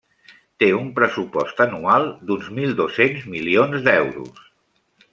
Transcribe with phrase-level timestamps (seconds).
[0.63, 4.45] Té un pressupost anual d'uns mil dos-cents milions d'euros.